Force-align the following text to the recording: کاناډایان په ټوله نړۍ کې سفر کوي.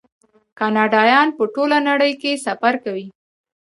کاناډایان 0.59 1.27
په 1.37 1.43
ټوله 1.53 1.77
نړۍ 1.89 2.13
کې 2.21 2.41
سفر 2.45 2.73
کوي. 2.83 3.07